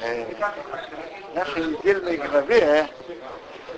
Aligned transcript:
Э, 0.00 0.26
нашей 1.34 1.64
недельной 1.64 2.16
главе 2.18 2.88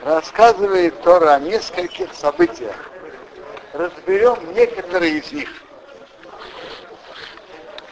рассказывает 0.05 1.01
Тора 1.03 1.35
о 1.35 1.41
нескольких 1.41 2.13
событиях. 2.13 2.75
Разберем 3.73 4.37
некоторые 4.55 5.19
из 5.19 5.31
них. 5.33 5.49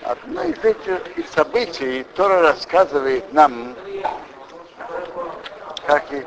Одно 0.02 0.42
из 0.42 0.58
этих 0.64 1.00
событий 1.34 2.04
Тора 2.14 2.42
рассказывает 2.42 3.32
нам, 3.32 3.76
как 5.86 6.12
и 6.12 6.24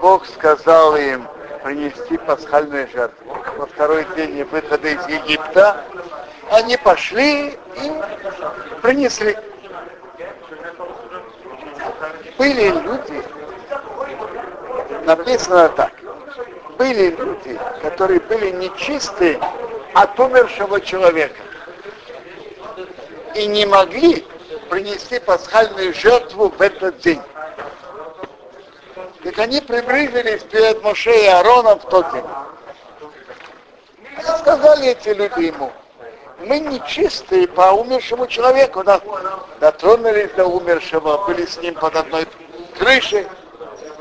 Бог 0.00 0.26
сказал 0.26 0.96
им 0.96 1.26
принести 1.62 2.18
пасхальную 2.18 2.88
жертву. 2.88 3.36
Во 3.56 3.66
второй 3.66 4.06
день 4.16 4.42
выхода 4.44 4.88
из 4.88 5.06
Египта 5.06 5.84
они 6.50 6.76
пошли 6.76 7.50
и 7.50 7.92
принесли. 8.82 9.36
Были 12.40 12.70
люди, 12.70 13.22
написано 15.04 15.68
так, 15.68 15.92
были 16.78 17.10
люди, 17.10 17.60
которые 17.82 18.18
были 18.20 18.50
нечисты 18.52 19.38
от 19.92 20.18
умершего 20.18 20.80
человека 20.80 21.36
и 23.34 23.44
не 23.44 23.66
могли 23.66 24.26
принести 24.70 25.18
пасхальную 25.18 25.92
жертву 25.92 26.48
в 26.48 26.62
этот 26.62 26.96
день. 27.00 27.20
Так 29.22 29.38
они 29.38 29.60
приблизились 29.60 30.42
перед 30.44 30.82
Моше 30.82 31.14
и 31.24 31.26
Аароном 31.26 31.78
в 31.78 31.90
тот 31.90 32.10
день. 32.10 32.24
Они 34.16 34.38
сказали 34.38 34.86
эти 34.86 35.10
люди 35.10 35.42
ему, 35.42 35.70
мы 36.40 36.58
нечистые 36.60 37.46
по 37.46 37.72
умершему 37.72 38.26
человеку, 38.26 38.82
да, 38.82 39.00
дотронулись 39.60 40.30
до 40.32 40.46
умершего, 40.46 41.26
были 41.26 41.44
с 41.44 41.58
ним 41.58 41.74
под 41.74 41.96
одной 41.96 42.26
крышей. 42.78 43.26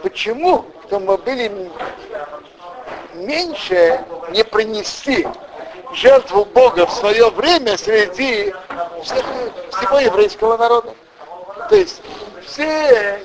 Почему? 0.01 0.65
Что 0.87 0.99
мы 0.99 1.17
были 1.17 1.69
меньше 3.13 4.03
не 4.31 4.43
принести 4.43 5.27
жертву 5.93 6.45
Бога 6.45 6.85
в 6.85 6.93
свое 6.93 7.29
время 7.29 7.77
среди 7.77 8.53
всех, 9.03 9.25
всего 9.77 9.99
еврейского 9.99 10.57
народа. 10.57 10.93
То 11.67 11.75
есть 11.75 12.01
все, 12.45 13.21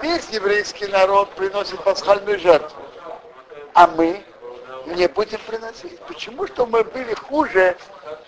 весь 0.00 0.28
еврейский 0.30 0.86
народ 0.86 1.30
приносит 1.30 1.78
пасхальную 1.82 2.38
жертву, 2.38 2.78
а 3.74 3.86
мы 3.86 4.24
не 4.86 5.06
будем 5.08 5.38
приносить. 5.46 6.00
Почему? 6.00 6.46
Что 6.46 6.66
мы 6.66 6.82
были 6.84 7.14
хуже 7.14 7.76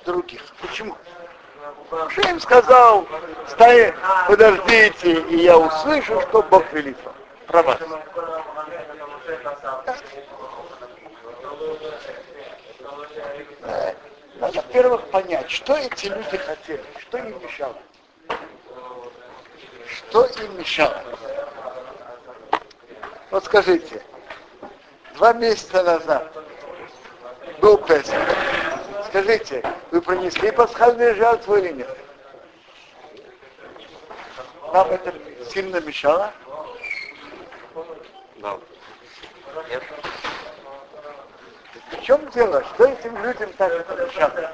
других. 0.05 0.43
Почему? 0.61 0.97
Им 2.29 2.41
сказал, 2.41 3.07
стай, 3.49 3.95
подождите, 4.27 5.21
и 5.21 5.37
я 5.37 5.59
услышу, 5.59 6.21
что 6.23 6.43
Бог 6.43 6.71
велит 6.73 6.97
вам. 7.05 7.15
Про 7.47 7.63
вас. 7.63 7.79
Надо, 14.41 14.57
во-первых, 14.57 15.03
понять, 15.11 15.51
что 15.51 15.77
эти 15.77 16.07
люди 16.07 16.37
хотели, 16.37 16.85
что 16.99 17.19
им 17.19 17.43
мешало. 17.43 17.77
Что 19.87 20.25
им 20.25 20.59
мешало? 20.59 21.03
Вот 23.31 23.45
скажите, 23.45 24.03
два 25.15 25.33
месяца 25.35 25.83
назад 25.83 26.33
был 27.61 27.79
Песах. 27.79 28.42
Скажите, 29.13 29.63
вы 29.91 30.01
принесли 30.01 30.51
пасхальную 30.53 31.15
жертву 31.15 31.57
или 31.57 31.73
нет? 31.73 31.99
Вам 34.69 34.91
это 34.91 35.13
сильно 35.51 35.83
мешало? 35.83 36.33
Да. 38.39 38.59
Нет. 39.69 39.83
В 41.91 42.03
чем 42.03 42.27
дело? 42.31 42.65
Что 42.73 42.87
этим 42.87 43.23
людям 43.23 43.53
так 43.59 43.71
это 43.71 44.03
мешало? 44.03 44.51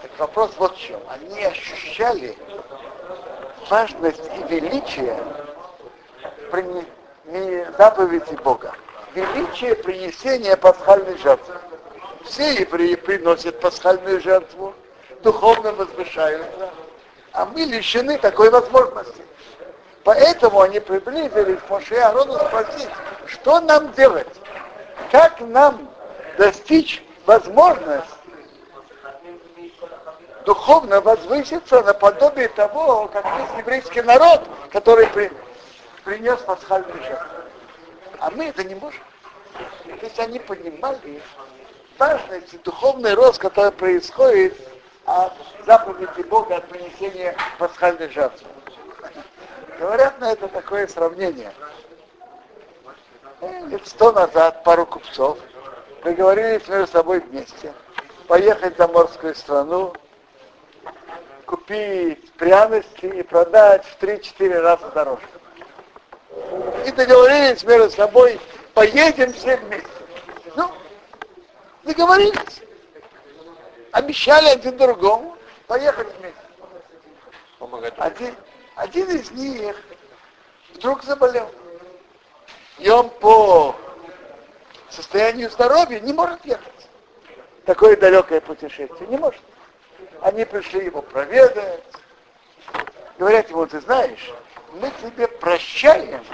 Так 0.00 0.18
вопрос 0.18 0.52
вот 0.56 0.76
в 0.76 0.80
чем. 0.80 1.00
Они 1.08 1.42
ощущали 1.42 2.38
важность 3.68 4.22
и 4.38 4.54
величие 4.54 5.18
заповеди 7.76 8.36
Бога. 8.36 8.72
Величие 9.16 9.74
принесения 9.74 10.56
пасхальной 10.56 11.18
жертвы. 11.18 11.54
Все 12.24 12.54
евреи 12.54 12.94
приносят 12.94 13.60
пасхальную 13.60 14.20
жертву, 14.20 14.74
духовно 15.22 15.72
возвышаются, 15.72 16.70
а 17.32 17.46
мы 17.46 17.62
лишены 17.62 18.18
такой 18.18 18.50
возможности. 18.50 19.22
Поэтому 20.04 20.60
они 20.60 20.80
приблизились 20.80 21.60
к 21.60 21.70
Моше 21.70 21.96
Арону 21.96 22.34
спросить, 22.34 22.88
что 23.26 23.60
нам 23.60 23.92
делать? 23.92 24.28
Как 25.10 25.40
нам 25.40 25.88
достичь 26.36 27.02
возможность 27.26 28.08
духовно 30.44 31.00
возвыситься 31.00 31.82
наподобие 31.82 32.48
того, 32.48 33.08
как 33.08 33.24
есть 33.24 33.58
еврейский 33.58 34.02
народ, 34.02 34.42
который 34.70 35.06
при, 35.08 35.32
принес 36.04 36.38
пасхальную 36.40 37.02
жертву. 37.02 37.28
А 38.18 38.30
мы 38.30 38.46
это 38.46 38.62
не 38.64 38.74
можем. 38.74 39.00
То 39.84 40.06
есть 40.06 40.18
они 40.18 40.38
понимали, 40.38 41.22
важность 41.98 42.54
и 42.54 42.58
духовный 42.58 43.14
рост, 43.14 43.38
который 43.38 43.72
происходит 43.72 44.56
от 45.06 45.34
заповеди 45.66 46.22
Бога, 46.22 46.56
от 46.56 46.68
принесения 46.68 47.36
пасхальной 47.58 48.08
жертвы. 48.10 48.48
Говорят 49.78 50.20
на 50.20 50.32
это 50.32 50.48
такое 50.48 50.86
сравнение. 50.86 51.52
Э, 53.40 53.66
лет 53.66 53.86
сто 53.86 54.12
назад 54.12 54.62
пару 54.64 54.86
купцов 54.86 55.38
договорились 56.02 56.66
между 56.68 56.86
собой 56.86 57.20
вместе 57.20 57.72
поехать 58.26 58.78
в 58.78 58.92
морскую 58.92 59.34
страну, 59.34 59.92
купить 61.46 62.32
пряности 62.32 63.06
и 63.06 63.22
продать 63.22 63.84
в 63.84 64.02
3-4 64.02 64.60
раза 64.60 64.90
дороже. 64.90 65.22
И 66.86 66.92
договорились 66.92 67.62
между 67.64 67.90
собой, 67.90 68.40
поедем 68.72 69.32
все 69.32 69.56
вместе. 69.56 69.88
Ну, 70.56 70.70
договорились. 71.84 72.62
Обещали 73.92 74.48
один 74.48 74.76
другому 74.76 75.36
поехать 75.66 76.08
вместе. 76.18 76.38
Один, 77.98 78.34
один 78.74 79.10
из 79.10 79.30
них 79.30 79.76
вдруг 80.74 81.02
заболел. 81.04 81.50
И 82.78 82.90
он 82.90 83.08
по 83.08 83.76
состоянию 84.90 85.50
здоровья 85.50 86.00
не 86.00 86.12
может 86.12 86.44
ехать. 86.44 86.88
Такое 87.64 87.96
далекое 87.96 88.40
путешествие 88.40 89.08
не 89.08 89.16
может. 89.16 89.40
Они 90.20 90.44
пришли 90.44 90.84
его 90.84 91.02
проведать. 91.02 91.82
Говорят 93.18 93.48
ему, 93.48 93.66
ты 93.66 93.80
знаешь, 93.80 94.32
мы 94.72 94.90
тебе 95.00 95.28
прощаем 95.28 96.24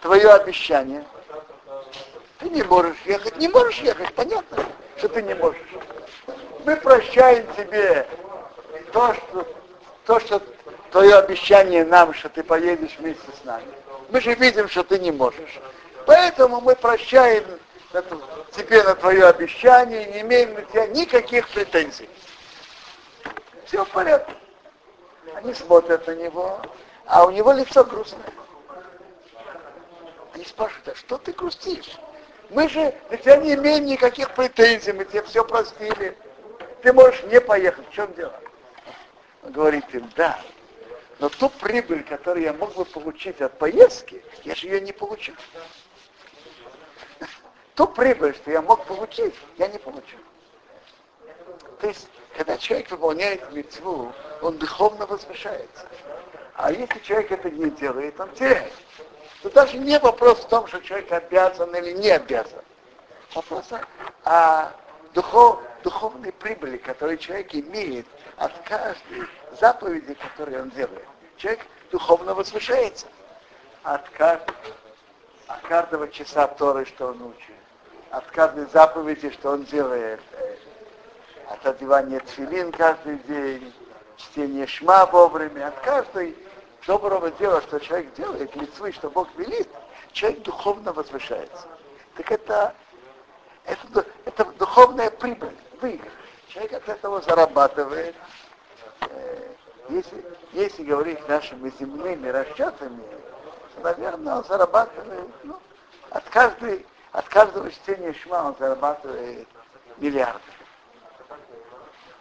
твое 0.00 0.30
обещание. 0.30 1.04
Ты 2.38 2.48
не 2.50 2.62
можешь 2.62 2.98
ехать, 3.04 3.36
не 3.36 3.48
можешь 3.48 3.80
ехать, 3.80 4.14
понятно, 4.14 4.64
что 4.96 5.08
ты 5.08 5.22
не 5.22 5.34
можешь. 5.34 5.60
Мы 6.64 6.76
прощаем 6.76 7.46
тебе 7.56 8.06
то, 8.92 9.14
что, 9.14 9.46
то, 10.06 10.20
что 10.20 10.42
твое 10.92 11.16
обещание 11.16 11.84
нам, 11.84 12.14
что 12.14 12.28
ты 12.28 12.44
поедешь 12.44 12.96
вместе 12.98 13.28
с 13.40 13.44
нами. 13.44 13.66
Мы 14.10 14.20
же 14.20 14.34
видим, 14.34 14.68
что 14.68 14.84
ты 14.84 14.98
не 14.98 15.10
можешь. 15.10 15.58
Поэтому 16.06 16.60
мы 16.60 16.76
прощаем 16.76 17.44
тебе 18.52 18.82
на 18.84 18.94
твое 18.94 19.26
обещание, 19.26 20.06
не 20.06 20.20
имеем 20.20 20.54
на 20.54 20.62
тебя 20.62 20.86
никаких 20.86 21.48
претензий. 21.48 22.08
Все 23.66 23.84
в 23.84 23.88
порядке. 23.88 24.32
Они 25.34 25.52
смотрят 25.54 26.06
на 26.06 26.14
него, 26.14 26.60
а 27.04 27.26
у 27.26 27.30
него 27.30 27.52
лицо 27.52 27.84
грустное. 27.84 28.32
Они 30.34 30.44
спрашивают, 30.44 30.88
а 30.88 30.94
что 30.94 31.18
ты 31.18 31.32
грустишь? 31.32 31.98
Мы 32.50 32.68
же 32.68 32.94
на 33.10 33.16
тебя 33.16 33.36
не 33.36 33.54
имеем 33.54 33.84
никаких 33.84 34.34
претензий, 34.34 34.92
мы 34.92 35.04
тебе 35.04 35.22
все 35.22 35.44
простили. 35.44 36.16
Ты 36.82 36.92
можешь 36.92 37.22
не 37.24 37.40
поехать, 37.40 37.86
в 37.88 37.92
чем 37.92 38.12
дело? 38.14 38.40
Он 39.42 39.52
говорит 39.52 39.84
им, 39.92 40.10
да, 40.16 40.38
но 41.18 41.28
ту 41.28 41.50
прибыль, 41.50 42.04
которую 42.04 42.44
я 42.44 42.52
мог 42.52 42.74
бы 42.74 42.84
получить 42.84 43.40
от 43.40 43.58
поездки, 43.58 44.22
я 44.44 44.54
же 44.54 44.68
ее 44.68 44.80
не 44.80 44.92
получил. 44.92 45.34
Ту 47.74 47.86
прибыль, 47.88 48.34
что 48.34 48.50
я 48.50 48.62
мог 48.62 48.84
получить, 48.86 49.34
я 49.58 49.66
не 49.68 49.78
получил. 49.78 50.20
То 51.80 51.88
есть, 51.88 52.08
когда 52.36 52.56
человек 52.56 52.90
выполняет 52.90 53.52
мецву, 53.52 54.12
он 54.42 54.58
духовно 54.58 55.06
возвышается. 55.06 55.86
А 56.54 56.72
если 56.72 56.98
человек 57.00 57.32
это 57.32 57.50
не 57.50 57.70
делает, 57.70 58.18
он 58.20 58.30
теряет. 58.34 58.72
То 59.42 59.50
даже 59.50 59.78
не 59.78 59.98
вопрос 59.98 60.40
в 60.40 60.48
том, 60.48 60.66
что 60.66 60.80
человек 60.80 61.12
обязан 61.12 61.74
или 61.76 61.92
не 61.92 62.10
обязан. 62.10 62.62
Вопрос 63.34 63.66
о 64.24 64.72
духов, 65.14 65.60
духовной 65.84 66.32
прибыли, 66.32 66.76
которую 66.76 67.18
человек 67.18 67.54
имеет 67.54 68.06
от 68.36 68.52
каждой 68.64 69.28
заповеди, 69.60 70.14
которую 70.14 70.62
он 70.62 70.70
делает. 70.70 71.06
Человек 71.36 71.60
духовно 71.92 72.34
возвышается 72.34 73.06
от, 73.84 74.08
кажд... 74.10 74.42
от 75.46 75.60
каждого 75.62 76.08
часа 76.08 76.48
Торы, 76.48 76.84
что 76.84 77.08
он 77.08 77.22
учит, 77.22 77.54
от 78.10 78.26
каждой 78.26 78.66
заповеди, 78.66 79.30
что 79.30 79.52
он 79.52 79.64
делает, 79.64 80.20
э, 80.32 80.56
от 81.48 81.64
одевания 81.64 82.20
тфилин 82.20 82.72
каждый 82.72 83.18
день, 83.20 83.72
чтения 84.16 84.66
шма 84.66 85.06
вовремя, 85.06 85.68
от 85.68 85.78
каждой 85.80 86.36
доброго 86.88 87.30
дела, 87.32 87.60
что 87.60 87.78
человек 87.78 88.14
делает, 88.14 88.56
лицвы, 88.56 88.92
что 88.92 89.10
Бог 89.10 89.28
велит, 89.36 89.68
человек 90.12 90.42
духовно 90.42 90.90
возвышается. 90.92 91.66
Так 92.16 92.32
это, 92.32 92.74
это, 93.66 94.06
это 94.24 94.44
духовная 94.58 95.10
прибыль, 95.10 95.54
выигрыш. 95.82 96.10
Человек 96.48 96.72
от 96.72 96.88
этого 96.88 97.20
зарабатывает. 97.20 98.16
Э, 99.02 99.52
если, 99.90 100.24
если 100.52 100.82
говорить 100.82 101.28
нашими 101.28 101.70
земными 101.78 102.26
расчетами, 102.28 103.02
то, 103.74 103.82
наверное, 103.82 104.36
он 104.36 104.44
зарабатывает, 104.44 105.28
ну, 105.44 105.58
от, 106.08 106.24
каждой, 106.30 106.86
от 107.12 107.28
каждого 107.28 107.70
чтения 107.70 108.14
шма 108.14 108.46
он 108.48 108.56
зарабатывает 108.58 109.46
миллиарды. 109.98 110.40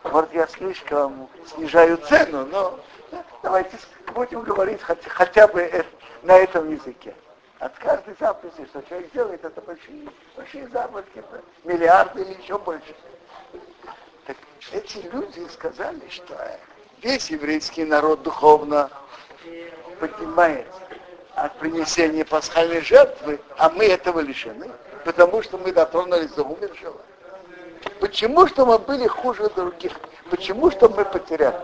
Может, 0.04 0.34
я 0.34 0.46
слишком 0.48 1.30
снижаю 1.46 1.98
цену, 1.98 2.46
но 2.46 2.80
давайте 3.42 3.78
будем 4.18 4.42
говорить 4.42 4.82
хотя, 4.82 5.10
хотя 5.10 5.48
бы 5.48 5.86
на 6.24 6.36
этом 6.36 6.72
языке. 6.72 7.14
От 7.60 7.78
каждой 7.78 8.16
заповеди, 8.20 8.66
что 8.66 8.82
человек 8.84 9.12
делает, 9.14 9.46
это 9.46 9.62
большие, 9.62 10.10
большие 10.36 10.68
заработки, 10.70 11.24
миллиарды 11.64 12.22
или 12.22 12.42
еще 12.42 12.58
больше. 12.58 12.96
Так 14.26 14.38
эти 14.72 14.98
люди 15.14 15.48
сказали, 15.50 16.02
что 16.10 16.36
весь 17.02 17.30
еврейский 17.30 17.86
народ 17.86 18.24
духовно 18.24 18.90
поднимается 20.00 20.82
от 21.36 21.56
принесения 21.60 22.26
пасхальной 22.26 22.82
жертвы, 22.82 23.40
а 23.58 23.70
мы 23.70 23.86
этого 23.86 24.20
лишены, 24.20 24.72
потому 25.06 25.44
что 25.44 25.60
мы 25.60 25.72
дотронулись 25.72 26.32
до 26.32 26.44
умершего. 26.44 27.00
Почему 28.00 28.48
что 28.48 28.66
мы 28.66 28.80
были 28.80 29.06
хуже 29.06 29.50
других? 29.56 29.94
Почему 30.32 30.72
что 30.72 30.90
мы 30.90 31.06
потеряли? 31.06 31.62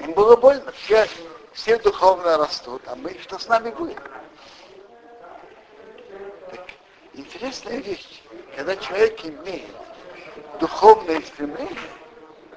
Им 0.00 0.12
было 0.12 0.36
больно. 0.36 0.72
Все, 0.72 1.06
все 1.52 1.78
духовно 1.78 2.38
растут, 2.38 2.82
а 2.86 2.96
мы, 2.96 3.16
что 3.20 3.38
с 3.38 3.48
нами 3.48 3.70
будет? 3.70 3.98
Так, 6.50 6.66
интересная 7.14 7.78
вещь. 7.78 8.22
Когда 8.56 8.76
человек 8.76 9.24
имеет 9.24 9.70
духовное 10.58 11.20
стремление, 11.22 11.76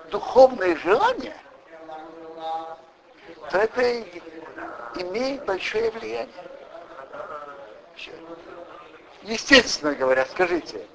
духовное 0.10 0.76
желание, 0.78 1.36
то 3.50 3.58
это 3.58 4.02
имеет 4.96 5.46
большое 5.46 5.92
влияние. 5.92 6.30
Естественно 9.24 9.96
говоря, 9.96 10.26
скажите, 10.26 10.86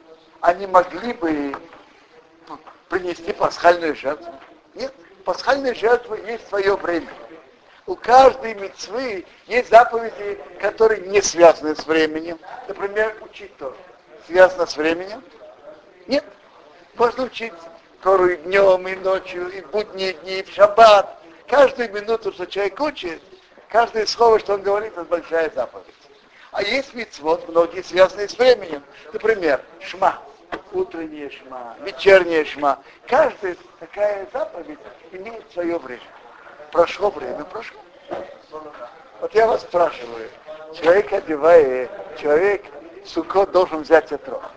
они 0.40 0.66
могли 0.66 1.12
бы 1.14 1.54
принести 2.88 3.32
пасхальную 3.32 3.94
жертву? 3.94 4.32
Нет, 4.74 4.94
пасхальная 5.28 5.74
жертва 5.74 6.14
есть 6.14 6.48
свое 6.48 6.74
время. 6.74 7.10
У 7.84 7.94
каждой 7.94 8.54
мецвы 8.54 9.26
есть 9.46 9.68
заповеди, 9.68 10.40
которые 10.58 11.02
не 11.02 11.20
связаны 11.20 11.76
с 11.76 11.86
временем. 11.86 12.38
Например, 12.66 13.14
учить 13.20 13.54
то. 13.58 13.76
Связано 14.26 14.64
с 14.64 14.74
временем? 14.74 15.22
Нет. 16.06 16.24
Можно 16.94 17.24
учить 17.24 17.52
Тору 18.02 18.30
и 18.30 18.36
днем, 18.38 18.88
и 18.88 18.96
ночью, 18.96 19.50
и 19.50 19.60
будние 19.60 20.14
дни, 20.14 20.38
и 20.38 20.42
в 20.44 20.50
шаббат. 20.50 21.22
Каждую 21.46 21.92
минуту, 21.92 22.32
что 22.32 22.46
человек 22.46 22.80
учит, 22.80 23.20
каждое 23.68 24.06
слово, 24.06 24.38
что 24.38 24.54
он 24.54 24.62
говорит, 24.62 24.92
это 24.92 25.04
большая 25.04 25.52
заповедь. 25.54 25.84
А 26.52 26.62
есть 26.62 26.94
мецвод, 26.94 27.46
многие 27.50 27.82
связанные 27.82 28.30
с 28.30 28.38
временем. 28.38 28.82
Например, 29.12 29.60
шма 29.80 30.22
утренняя 30.72 31.30
шма, 31.30 31.76
вечерняя 31.80 32.44
шма. 32.44 32.78
Каждая 33.06 33.56
такая 33.80 34.26
заповедь 34.32 34.78
имеет 35.12 35.50
свое 35.52 35.78
время. 35.78 36.02
Прошло 36.72 37.10
время, 37.10 37.44
прошло. 37.44 37.80
Вот 39.20 39.34
я 39.34 39.46
вас 39.46 39.62
спрашиваю, 39.62 40.28
человек 40.74 41.12
одевает, 41.12 41.90
человек 42.18 42.64
сукот 43.04 43.50
должен 43.50 43.82
взять 43.82 44.12
отрок. 44.12 44.50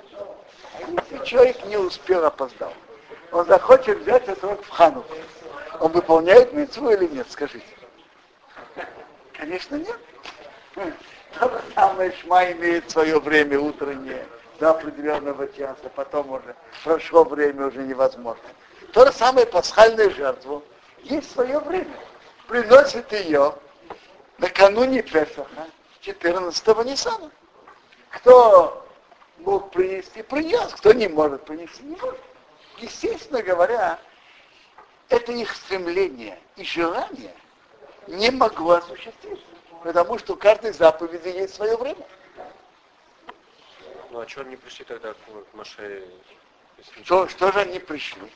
А 0.78 0.92
если 0.92 1.25
человек 1.25 1.66
не 1.66 1.78
успел, 1.78 2.25
опоздал, 2.25 2.74
он 3.31 3.46
захочет 3.46 4.00
взять 4.00 4.28
отрок 4.28 4.63
в 4.63 4.69
хану, 4.69 5.04
он 5.80 5.92
выполняет 5.92 6.54
митцву 6.54 6.92
или 6.92 7.08
нет, 7.08 7.28
скажите? 7.30 7.66
Конечно, 9.34 9.75
нет. 9.75 9.98
То 11.40 11.50
же 11.50 11.62
самое 11.74 12.12
шма 12.12 12.52
имеет 12.52 12.90
свое 12.92 13.19
время 13.19 13.60
утреннее, 13.60 14.25
до 14.62 14.69
определенного 14.69 15.48
часа, 15.48 15.90
потом 15.96 16.31
уже 16.31 16.56
прошло 16.84 17.24
время, 17.24 17.66
уже 17.66 17.80
невозможно. 17.80 18.44
То 18.94 19.08
же 19.08 19.12
самое 19.12 19.48
пасхальную 19.48 20.12
жертву 20.12 20.63
есть 21.02 21.31
свое 21.31 21.58
время. 21.60 21.98
Приносит 22.48 23.12
ее 23.12 23.56
накануне 24.38 25.02
Песаха, 25.02 25.68
14-го 26.04 26.84
Ниссана. 26.84 27.31
Кто 28.12 28.86
мог 29.40 29.72
принести, 29.72 30.22
принес, 30.22 30.72
кто 30.75 30.94
не 30.94 31.08
может 31.08 31.44
принести, 31.44 31.81
не 31.81 31.96
может. 31.96 32.19
Естественно 32.78 33.42
говоря, 33.42 34.00
это 35.10 35.31
их 35.31 35.56
стремление 35.56 36.38
и 36.56 36.63
желание 36.63 37.34
не 38.06 38.30
могло 38.30 38.74
осуществиться, 38.74 39.44
потому 39.84 40.19
что 40.19 40.34
у 40.34 40.36
каждой 40.36 40.72
заповеди 40.72 41.30
есть 41.30 41.56
свое 41.56 41.75
время. 41.78 42.06
Ну 44.12 44.19
а 44.19 44.28
что 44.28 44.42
они 44.42 44.58
пришли 44.58 44.84
тогда 44.84 45.13
к 45.13 45.54
Маше? 45.54 46.04
Что, 47.04 47.30
что 47.30 47.50
же 47.54 47.62
они 47.62 47.80
пришли? 47.80 48.30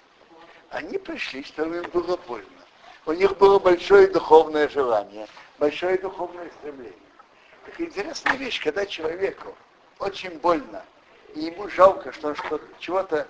Они 0.70 0.98
пришли, 0.98 1.44
что 1.44 1.66
им 1.66 1.90
было 1.90 2.16
больно. 2.16 2.48
У 3.06 3.12
них 3.12 3.38
было 3.38 3.60
большое 3.60 4.08
духовное 4.08 4.70
желание, 4.70 5.28
большое 5.60 5.98
духовное 5.98 6.50
стремление. 6.60 6.94
Так 7.66 7.82
интересная 7.82 8.38
вещь, 8.38 8.64
когда 8.64 8.86
человеку 8.86 9.54
очень 10.00 10.40
больно, 10.40 10.82
и 11.34 11.42
ему 11.42 11.68
жалко, 11.68 12.14
что 12.14 12.30
он 12.30 12.36
что 12.36 12.62
чего-то 12.80 13.28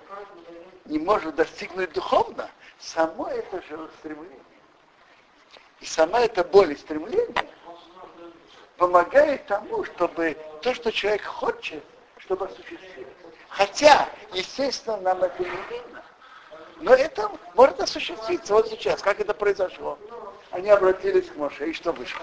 не 0.84 1.00
может 1.00 1.34
достигнуть 1.34 1.92
духовно, 1.94 2.48
само 2.78 3.26
это 3.26 3.60
же 3.62 3.90
стремление. 3.98 4.38
И 5.80 5.84
сама 5.84 6.20
эта 6.20 6.44
боль 6.44 6.72
и 6.72 6.76
стремление 6.76 7.34
помогает 8.76 9.46
тому, 9.46 9.84
чтобы 9.84 10.36
то, 10.62 10.72
что 10.74 10.92
человек 10.92 11.24
хочет, 11.24 11.82
чтобы 12.26 12.46
осуществить. 12.46 13.06
Хотя, 13.48 14.08
естественно, 14.32 14.96
нам 14.98 15.22
это 15.22 15.42
не 15.42 15.48
видно. 15.48 16.02
Но 16.80 16.92
это 16.92 17.30
может 17.54 17.80
осуществиться 17.80 18.52
вот 18.52 18.68
сейчас. 18.68 19.00
Как 19.00 19.20
это 19.20 19.32
произошло? 19.32 19.98
Они 20.50 20.68
обратились 20.68 21.28
к 21.28 21.36
Моше, 21.36 21.70
и 21.70 21.72
что 21.72 21.92
вышло? 21.92 22.22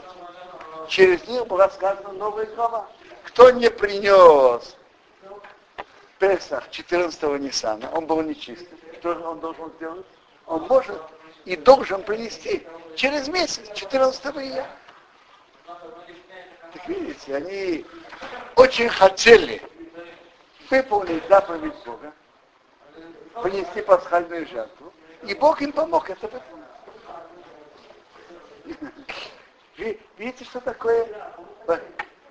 Через 0.90 1.26
них 1.28 1.48
была 1.48 1.70
сказана 1.70 2.12
новая 2.12 2.46
глава. 2.48 2.88
Кто 3.24 3.50
не 3.50 3.70
принес 3.70 4.76
Песах 6.20 6.68
14-го 6.70 7.38
Ниссана, 7.38 7.90
он 7.94 8.06
был 8.06 8.22
нечистым. 8.22 8.78
Что 9.00 9.16
же 9.16 9.26
он 9.26 9.40
должен 9.40 9.72
сделать? 9.78 10.06
Он 10.46 10.62
может 10.68 11.02
и 11.46 11.56
должен 11.56 12.04
принести 12.04 12.68
через 12.96 13.28
месяц, 13.30 13.72
14 13.74 14.26
июня. 14.26 14.68
Так 15.66 16.88
видите, 16.88 17.36
они 17.36 17.86
очень 18.56 18.90
хотели 18.90 19.62
выполнить 20.70 21.28
заповедь 21.28 21.74
Бога, 21.86 22.14
принести 23.42 23.82
пасхальную 23.82 24.48
жертву, 24.48 24.94
и 25.24 25.34
Бог 25.34 25.62
им 25.62 25.72
помог 25.72 26.10
это 26.10 26.28
выполнить. 26.28 26.64
Видите, 30.18 30.46
что 30.46 30.62
такое 30.62 31.08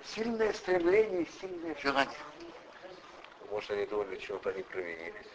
сильное 0.03 0.53
стремление 0.53 1.27
сильное 1.41 1.75
желание? 1.81 2.17
Может, 3.51 3.71
они 3.71 3.85
думали, 3.85 4.15
чего-то 4.17 4.49
они 4.49 4.63
провинились. 4.63 5.27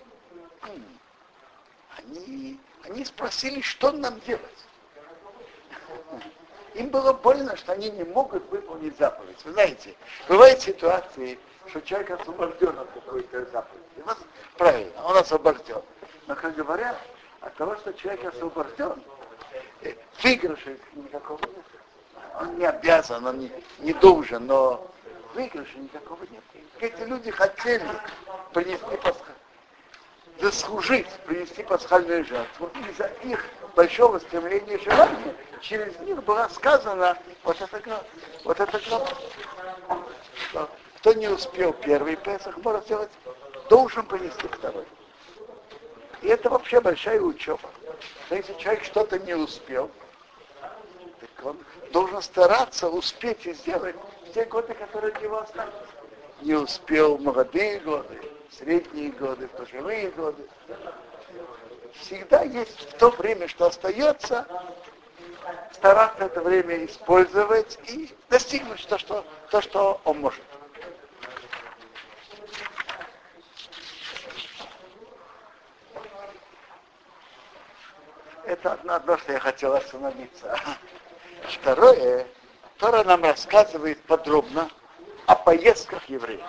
Они, 1.97 2.59
они 2.85 3.05
спросили, 3.05 3.61
что 3.61 3.93
нам 3.93 4.19
делать. 4.21 4.67
Им 6.75 6.91
было 6.91 7.13
больно, 7.13 7.57
что 7.57 7.73
они 7.73 7.91
не 7.91 8.05
могут 8.05 8.45
выполнить 8.51 8.97
заповедь. 8.99 9.45
Вы 9.45 9.53
знаете, 9.53 9.95
бывают 10.29 10.61
ситуации, 10.61 11.39
что 11.69 11.81
человек 11.83 12.11
освобожден 12.11 12.79
от 12.79 12.91
какой-то 12.91 13.45
заповеди. 13.47 13.85
Вот, 14.05 14.19
правильно, 14.57 15.05
он 15.05 15.17
освобожден. 15.17 15.83
Но, 16.27 16.35
как 16.35 16.55
говорят, 16.55 16.99
от 17.41 17.55
того, 17.57 17.77
что 17.77 17.93
человек 17.95 18.25
освобожден, 18.25 19.03
э, 19.83 19.95
выигрыша 20.23 20.77
никакого 20.95 21.41
нет. 21.47 21.65
Он 22.41 22.59
не 22.59 22.67
обязан, 22.67 23.27
он 23.27 23.39
не, 23.39 23.53
не 23.79 23.93
должен, 23.95 24.47
но 24.47 24.91
выигрыша 25.35 25.79
никакого 25.79 26.23
нет. 26.31 26.43
Эти 26.81 27.03
люди 27.03 27.31
хотели 27.31 27.85
принести 28.53 28.97
пасха. 29.03 29.33
заслужить 30.41 31.09
принести 31.27 31.63
пасхальную 31.65 32.25
жертву. 32.25 32.71
Из-за 32.91 33.07
их 33.25 33.45
большого 33.75 34.19
стремления 34.19 34.77
и 34.77 34.85
желания 34.85 35.35
через 35.61 35.99
них 36.01 36.23
была 36.23 36.49
сказана 36.49 37.19
вот 37.43 37.57
глава. 37.59 38.05
Вот 38.45 38.61
эта 38.61 38.81
глава. 38.89 39.09
Кто 40.99 41.13
не 41.13 41.29
успел 41.29 41.73
первый 41.73 42.17
Песах, 42.17 42.57
может 42.59 42.85
сделать, 42.85 43.11
должен 43.71 44.05
принести 44.05 44.49
второй. 44.49 44.85
И 46.23 46.27
это 46.27 46.51
вообще 46.51 46.81
большая 46.81 47.21
учеба. 47.21 47.71
Но 48.29 48.37
если 48.37 48.53
человек 48.55 48.83
что-то 48.83 49.17
не 49.21 49.35
успел, 49.35 49.93
так 51.21 51.47
он 51.47 51.59
должен 51.93 52.21
стараться 52.21 52.89
успеть 52.89 53.47
и 53.47 53.55
сделать 53.55 53.95
те 54.35 54.45
годы, 54.47 54.75
которые 54.75 55.13
от 55.13 55.23
него 55.23 55.39
остались. 55.39 55.73
Не 56.43 56.55
успел 56.55 57.17
молодые 57.19 57.79
годы, 57.79 58.21
средние 58.51 59.13
годы, 59.13 59.47
пожилые 59.47 60.11
годы. 60.11 60.49
Всегда 61.95 62.43
есть 62.43 62.91
в 62.91 62.99
то 62.99 63.11
время, 63.11 63.47
что 63.47 63.67
остается, 63.67 64.47
стараться 65.73 66.25
это 66.25 66.41
время 66.41 66.85
использовать 66.85 67.79
и 67.87 68.13
достигнуть 68.29 68.85
то, 68.89 68.99
что, 68.99 69.25
то, 69.51 69.61
что 69.61 70.01
он 70.05 70.19
может. 70.19 70.43
Это 78.49 78.73
одно, 78.73 79.19
что 79.19 79.33
я 79.33 79.41
хотел 79.41 79.75
остановиться. 79.75 80.59
Второе, 81.51 82.27
Тора 82.79 83.05
нам 83.05 83.23
рассказывает 83.23 84.03
подробно 84.05 84.71
о 85.27 85.35
поездках 85.35 86.09
евреев. 86.09 86.47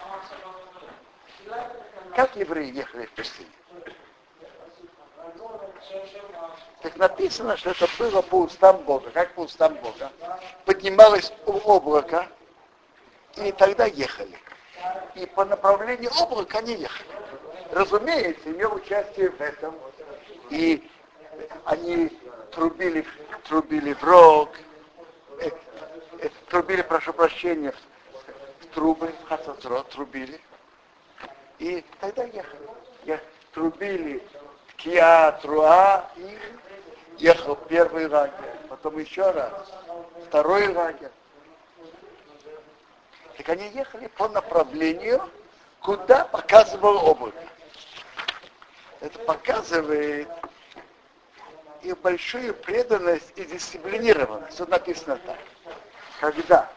Как 2.16 2.38
евреи 2.38 2.74
ехали 2.74 3.06
в 3.06 3.12
пустыне? 3.12 3.50
Так 6.84 6.96
написано, 6.96 7.58
что 7.58 7.72
это 7.72 7.86
было 8.00 8.22
по 8.22 8.44
устам 8.44 8.78
Бога. 8.84 9.12
Как 9.12 9.34
по 9.34 9.42
устам 9.42 9.74
Бога? 9.76 10.10
Поднималось 10.64 11.34
облако, 11.46 12.26
и 13.36 13.52
тогда 13.52 13.88
ехали. 13.88 14.40
И 15.16 15.26
по 15.26 15.44
направлению 15.44 16.12
облака 16.18 16.60
они 16.60 16.76
ехали. 16.76 17.10
Разумеется, 17.72 18.50
имел 18.52 18.74
участие 18.76 19.32
в 19.32 19.42
этом. 19.42 19.76
И 20.50 20.90
они 21.66 22.10
трубили, 22.52 23.06
трубили 23.48 23.94
в 23.94 24.04
рог, 24.04 24.50
э, 25.40 25.50
э, 26.20 26.30
трубили, 26.50 26.82
прошу 26.82 27.14
прощения, 27.14 27.74
в 28.62 28.66
трубы, 28.68 29.14
хацоцрот, 29.28 29.90
трубили. 29.90 30.40
И 31.60 31.84
тогда 32.00 32.24
ехали. 32.24 32.70
Я, 33.06 33.20
трубили 33.54 34.24
киа, 34.78 35.34
труа 35.42 36.10
и 36.16 36.38
ехал 37.18 37.56
первый 37.56 38.08
лагерь, 38.08 38.34
потом 38.70 38.98
еще 38.98 39.30
раз, 39.32 39.52
второй 40.28 40.68
лагерь. 40.70 41.12
Так 43.38 43.50
они 43.50 43.70
ехали 43.70 44.08
по 44.08 44.28
направлению, 44.30 45.22
куда 45.82 46.26
показывал 46.26 47.06
облако. 47.06 47.38
Это 49.02 49.18
показывает 49.20 50.28
их 51.84 51.98
большую 52.00 52.54
преданность 52.54 53.32
и 53.36 53.46
дисциплинированность. 53.46 54.58
Тут 54.58 54.70
написано 54.70 55.20
так. 55.26 55.38
Когда 56.20 56.70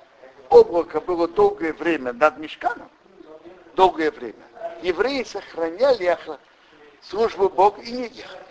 облако 0.49 1.01
было 1.01 1.29
долгое 1.29 1.73
время 1.73 2.13
над 2.13 2.39
мешканом, 2.39 2.91
долгое 3.75 4.11
время, 4.11 4.35
евреи 4.83 5.25
сохраняли 5.25 6.17
службу 7.03 7.49
Богу 7.49 7.81
и 7.81 7.91
не 7.91 8.09
ехали. 8.09 8.43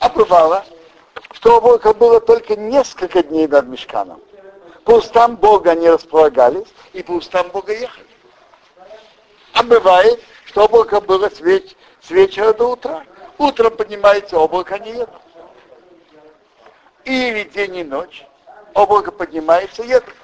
А 0.00 0.08
бывало, 0.08 0.64
что 1.32 1.58
облако 1.58 1.92
было 1.94 2.20
только 2.20 2.56
несколько 2.56 3.22
дней 3.22 3.46
над 3.46 3.66
мешканом. 3.66 4.20
По 4.84 4.92
устам 4.92 5.36
Бога 5.36 5.72
они 5.72 5.88
располагались, 5.88 6.68
и 6.92 7.02
по 7.02 7.12
устам 7.12 7.50
Бога 7.50 7.72
ехали. 7.72 8.06
А 9.52 9.62
бывает, 9.62 10.20
что 10.46 10.64
облако 10.64 11.00
было 11.00 11.28
с, 11.28 11.40
веч- 11.40 11.76
с 12.00 12.10
вечера 12.10 12.52
до 12.52 12.70
утра. 12.70 13.04
Утром 13.38 13.76
поднимается 13.76 14.38
облако, 14.38 14.74
они 14.74 14.92
едут 14.92 15.10
или 17.04 17.44
день 17.44 17.76
и 17.76 17.84
ночь, 17.84 18.26
облако 18.74 19.12
поднимается, 19.12 19.82
едут. 19.82 20.14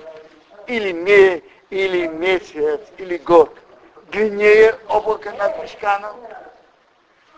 Или, 0.67 0.93
ме, 0.93 1.43
или 1.71 2.07
месяц, 2.07 2.81
или 2.99 3.17
год. 3.19 3.57
Длиннее 4.11 4.79
облако 4.89 5.33
над 5.33 5.63
Мешканом 5.63 6.17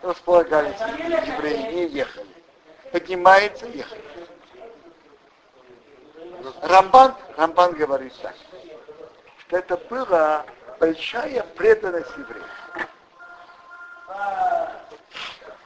располагались 0.01 0.79
евреи, 0.79 1.73
не 1.73 1.85
ехали. 1.87 2.27
Поднимается, 2.91 3.65
ехали. 3.67 4.01
Рамбан, 6.61 7.15
Рамбан 7.37 7.73
говорит 7.73 8.13
так, 8.21 8.35
что 9.39 9.57
это 9.57 9.77
была 9.89 10.45
большая 10.79 11.43
преданность 11.55 12.11
евреев. 12.17 12.45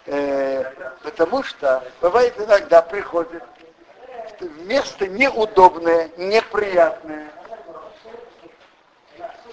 Э, 0.05 0.65
потому 1.01 1.43
что 1.43 1.83
бывает 2.01 2.33
иногда 2.37 2.81
приходит 2.81 3.43
место 4.43 5.07
неудобное, 5.07 6.09
неприятное. 6.17 7.31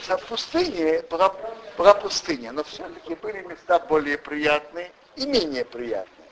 В 0.09 0.27
пустыне 0.27 1.03
была, 1.11 1.35
была 1.77 1.95
пустыня, 1.95 2.53
но 2.53 2.65
все-таки 2.65 3.15
были 3.15 3.43
места 3.43 3.79
более 3.79 4.19
приятные 4.19 4.91
и 5.17 5.27
менее 5.27 5.65
приятные. 5.65 6.29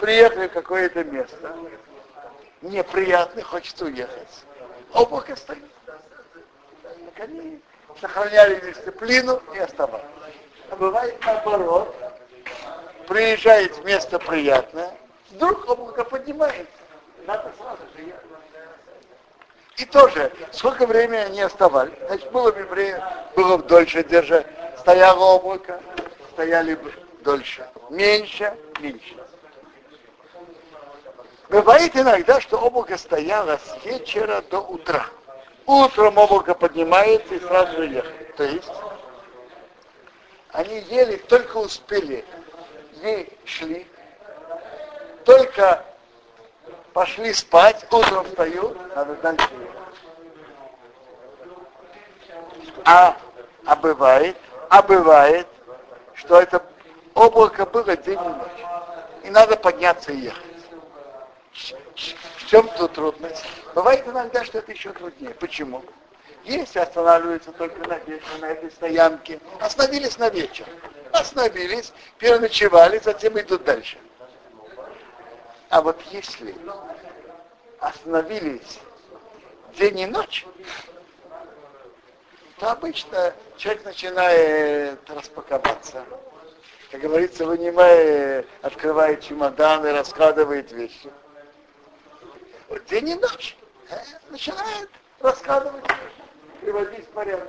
Приехали 0.00 0.48
в 0.48 0.52
какое-то 0.52 1.04
место, 1.04 1.56
неприятно, 2.62 3.42
хочется 3.42 3.86
уехать. 3.86 4.44
Облако 4.92 5.36
стоит. 5.36 5.64
Так 5.92 7.28
они 7.28 7.60
сохраняли 8.00 8.60
дисциплину 8.60 9.42
и 9.54 9.58
оставались. 9.58 10.04
А 10.70 10.76
бывает 10.76 11.16
наоборот, 11.24 11.94
приезжает 13.06 13.76
в 13.76 13.84
место 13.84 14.18
приятное, 14.18 14.94
вдруг 15.30 15.68
облако 15.68 16.04
поднимается 16.04 16.66
надо 17.28 17.52
сразу 17.58 17.82
же 17.94 18.14
И 19.76 19.84
тоже, 19.84 20.32
сколько 20.50 20.86
времени 20.86 21.18
они 21.18 21.42
оставались? 21.42 21.92
Значит, 22.06 22.32
было 22.32 22.50
бы 22.50 22.64
время, 22.64 23.26
было 23.36 23.58
бы 23.58 23.64
дольше 23.64 24.02
держать, 24.02 24.46
стояло 24.78 25.36
облако, 25.36 25.78
стояли 26.32 26.74
бы 26.74 26.90
дольше. 27.20 27.68
Меньше, 27.90 28.56
меньше. 28.80 29.14
Бывает 31.50 31.94
иногда, 31.96 32.40
что 32.40 32.58
облако 32.58 32.96
стояло 32.96 33.58
с 33.58 33.84
вечера 33.84 34.42
до 34.50 34.60
утра. 34.60 35.06
Утром 35.66 36.16
облако 36.16 36.54
поднимается 36.54 37.34
и 37.34 37.40
сразу 37.40 37.76
же 37.76 37.88
ехали. 37.88 38.32
То 38.38 38.44
есть 38.44 38.72
они 40.52 40.80
ели, 40.80 41.16
только 41.16 41.58
успели, 41.58 42.24
ей 43.02 43.38
шли, 43.44 43.86
только 45.26 45.84
пошли 46.98 47.32
спать, 47.32 47.86
утром 47.92 48.24
встают, 48.24 48.76
надо 48.96 49.14
дальше 49.22 49.48
А, 52.84 53.16
а 53.64 53.76
бывает, 53.76 54.36
а 54.68 54.82
бывает, 54.82 55.46
что 56.14 56.40
это 56.40 56.60
облако 57.14 57.66
было 57.66 57.96
день 57.96 58.18
и 58.18 58.28
ночь. 58.28 58.64
И 59.22 59.30
надо 59.30 59.54
подняться 59.56 60.10
и 60.10 60.22
ехать. 60.22 60.42
В 62.38 62.46
чем 62.48 62.68
тут 62.76 62.94
трудность? 62.94 63.44
Бывает 63.76 64.04
иногда, 64.08 64.44
что 64.44 64.58
это 64.58 64.72
еще 64.72 64.92
труднее. 64.92 65.34
Почему? 65.34 65.84
Если 66.42 66.80
останавливаются 66.80 67.52
только 67.52 67.78
на 67.88 67.98
вечер, 67.98 68.26
на 68.40 68.46
этой 68.46 68.72
стоянке, 68.72 69.38
остановились 69.60 70.18
на 70.18 70.30
вечер. 70.30 70.66
Остановились, 71.12 71.92
переночевали, 72.18 72.98
затем 72.98 73.38
идут 73.38 73.62
дальше. 73.62 73.98
А 75.70 75.82
вот 75.82 76.00
если 76.10 76.54
остановились 77.78 78.80
день 79.76 80.00
и 80.00 80.06
ночь, 80.06 80.46
то 82.58 82.72
обычно 82.72 83.34
человек 83.56 83.84
начинает 83.84 84.98
распаковаться. 85.10 86.04
Как 86.90 87.02
говорится, 87.02 87.44
вынимая, 87.44 88.46
открывает 88.62 89.22
чемоданы, 89.22 89.92
раскладывает 89.92 90.72
вещи. 90.72 91.10
Вот 92.68 92.84
день 92.86 93.10
и 93.10 93.14
ночь 93.14 93.56
э, 93.90 93.96
начинает 94.30 94.88
раскладывать 95.20 95.84
приводить 96.62 97.04
в 97.04 97.10
порядок. 97.10 97.48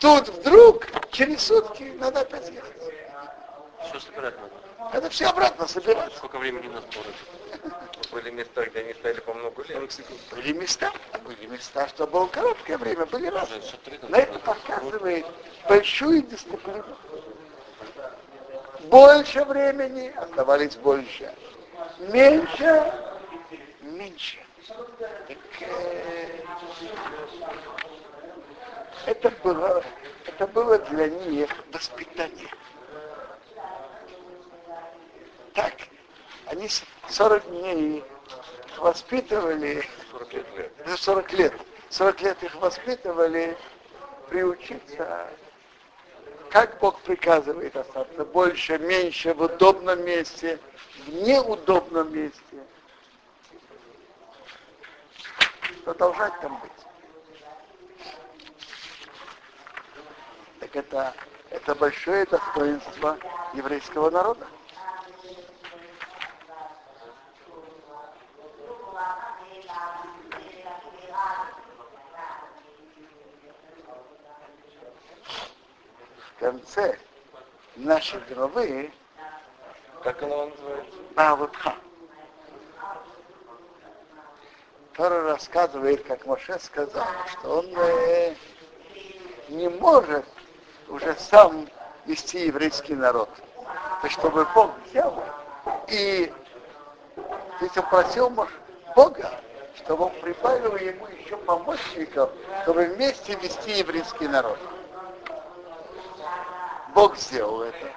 Тут 0.00 0.28
вдруг 0.28 0.86
через 1.12 1.42
сутки 1.42 1.92
надо 1.98 2.20
опять 2.20 2.50
ехать. 2.50 2.94
Все 3.84 4.00
собирать 4.00 4.34
надо. 4.40 4.96
Это 4.96 5.08
все 5.10 5.26
обратно 5.26 5.66
собирать. 5.66 6.12
Сколько 6.14 6.38
времени 6.38 6.68
на 6.68 6.80
сборы? 6.80 7.08
Были 8.12 8.30
места, 8.30 8.64
где 8.66 8.80
они 8.80 8.94
стояли 8.94 9.20
по 9.20 9.34
много 9.34 9.62
лет. 9.62 10.00
Были 10.32 10.52
места, 10.52 10.92
были 11.24 11.46
места, 11.46 11.88
что 11.88 12.06
было 12.06 12.26
короткое 12.26 12.76
время, 12.78 13.06
были 13.06 13.28
разные. 13.28 13.62
Но 14.08 14.16
это 14.16 14.38
показывает 14.40 15.26
большую 15.68 16.22
дисциплину. 16.22 16.84
больше 18.84 19.44
времени, 19.44 20.12
оставались 20.16 20.76
больше. 20.76 21.32
Меньше, 21.98 22.92
меньше. 23.80 24.38
Так, 25.28 25.38
э, 25.60 26.44
это 29.06 29.30
было, 29.42 29.82
это 30.26 30.46
было 30.46 30.78
для 30.78 31.08
них 31.08 31.50
воспитание. 31.72 32.48
Так, 35.54 35.74
они 36.46 36.68
40 37.08 37.48
дней 37.48 38.04
воспитывали, 38.78 39.84
40 40.12 40.32
лет, 40.32 40.72
40 40.96 41.32
лет, 41.32 41.54
40 41.90 42.20
лет 42.22 42.42
их 42.42 42.54
воспитывали, 42.56 43.56
приучиться, 44.28 45.28
как 46.50 46.78
Бог 46.78 47.00
приказывает 47.00 47.76
остаться, 47.76 48.24
больше, 48.24 48.78
меньше, 48.78 49.34
в 49.34 49.42
удобном 49.42 50.04
месте, 50.04 50.58
в 51.04 51.08
неудобном 51.08 52.12
месте. 52.14 52.40
Продолжать 55.84 56.32
там 56.40 56.60
быть. 56.60 56.70
Так 60.60 60.76
это, 60.76 61.14
это 61.50 61.74
большое 61.74 62.24
достоинство 62.26 63.18
еврейского 63.54 64.10
народа. 64.10 64.46
Конце 76.40 76.98
нашей 77.76 78.20
главы, 78.30 78.90
Как 80.02 80.22
она 80.22 80.46
называется? 80.46 80.98
Бавутха, 81.14 81.74
Тора 84.94 85.22
рассказывает, 85.24 86.02
как 86.04 86.24
Моше 86.26 86.58
сказал, 86.58 87.06
что 87.30 87.58
он 87.58 87.66
э, 87.76 88.34
не 89.50 89.68
может 89.68 90.24
уже 90.88 91.14
сам 91.16 91.68
вести 92.06 92.46
еврейский 92.46 92.94
народ. 92.94 93.28
То 94.00 94.08
чтобы 94.08 94.46
Бог 94.54 94.70
взял 94.86 95.22
и 95.88 96.32
есть 97.60 97.76
он 97.76 97.86
просил 97.90 98.30
Бога, 98.96 99.40
чтобы 99.76 100.06
он 100.06 100.12
прибавил 100.22 100.76
ему 100.76 101.06
еще 101.08 101.36
помощников, 101.36 102.30
чтобы 102.62 102.86
вместе 102.86 103.34
вести 103.34 103.78
еврейский 103.78 104.28
народ. 104.28 104.58
Бог 106.94 107.16
сделал 107.16 107.62
это. 107.62 107.92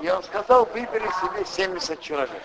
И 0.00 0.08
он 0.08 0.22
сказал, 0.22 0.64
выбери 0.66 1.08
себе 1.20 1.44
70 1.44 2.00
человек. 2.00 2.42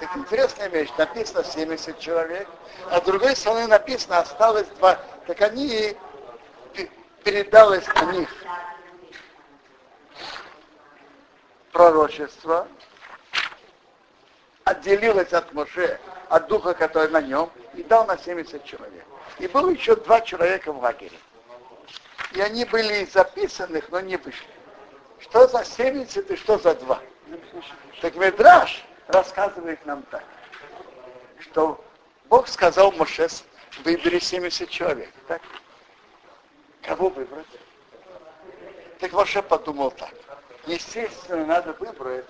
Так 0.00 0.16
интересная 0.16 0.68
вещь, 0.68 0.90
написано 0.98 1.44
70 1.44 1.98
человек, 1.98 2.48
а 2.90 2.98
с 2.98 3.02
другой 3.02 3.36
стороны 3.36 3.66
написано, 3.66 4.18
осталось 4.18 4.66
два. 4.78 4.98
Так 5.26 5.40
они 5.40 5.96
передалось 7.22 7.84
о 7.94 8.04
них 8.06 8.28
пророчество, 11.72 12.68
отделилось 14.64 15.32
от 15.32 15.52
Моше, 15.52 15.98
от 16.28 16.48
духа, 16.48 16.74
который 16.74 17.10
на 17.10 17.20
нем, 17.20 17.50
и 17.74 17.82
дал 17.82 18.06
на 18.06 18.18
70 18.18 18.64
человек. 18.64 19.04
И 19.38 19.46
было 19.48 19.70
еще 19.70 19.96
два 19.96 20.20
человека 20.20 20.72
в 20.72 20.80
лагере. 20.80 21.18
И 22.34 22.40
они 22.40 22.64
были 22.64 23.04
записанных, 23.04 23.88
но 23.90 24.00
не 24.00 24.16
вышли. 24.16 24.48
Что 25.20 25.46
за 25.46 25.64
70 25.64 26.30
и 26.30 26.36
что 26.36 26.58
за 26.58 26.74
два? 26.74 27.00
Так 28.00 28.16
Медраж 28.16 28.84
рассказывает 29.06 29.84
нам 29.86 30.02
так, 30.10 30.24
что 31.38 31.82
Бог 32.28 32.48
сказал 32.48 32.90
Моше, 32.92 33.28
выбери 33.84 34.18
70 34.18 34.68
человек. 34.68 35.10
Так? 35.28 35.40
Кого 36.82 37.08
выбрать? 37.08 37.46
Так 38.98 39.12
Моше 39.12 39.40
подумал 39.40 39.92
так. 39.92 40.12
Естественно, 40.66 41.46
надо 41.46 41.72
выбрать 41.74 42.26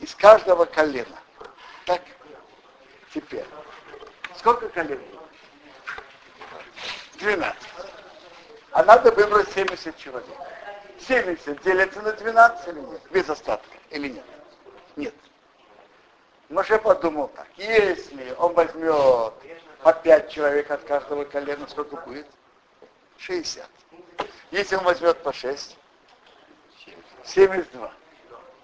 из 0.00 0.14
каждого 0.14 0.64
колена. 0.64 1.18
Так, 1.84 2.00
теперь. 3.12 3.44
Сколько 4.38 4.68
колен? 4.70 5.00
12. 7.18 7.93
А 8.74 8.82
надо 8.82 9.12
выбрать 9.12 9.48
70 9.52 9.96
человек. 9.96 10.36
70 10.98 11.62
делится 11.62 12.02
на 12.02 12.12
12 12.12 12.68
или 12.68 12.80
нет? 12.80 13.00
Без 13.12 13.30
остатка 13.30 13.76
или 13.90 14.08
нет? 14.08 14.24
Нет. 14.96 15.14
Моше 16.48 16.80
подумал 16.80 17.28
так, 17.28 17.46
если 17.56 18.34
он 18.36 18.52
возьмет 18.54 19.32
по 19.80 19.92
5 19.92 20.28
человек 20.28 20.72
от 20.72 20.82
каждого 20.82 21.24
колена, 21.24 21.68
сколько 21.68 21.96
будет? 21.98 22.26
60. 23.18 23.64
Если 24.50 24.74
он 24.74 24.82
возьмет 24.82 25.22
по 25.22 25.32
6, 25.32 25.76
72. 27.26 27.92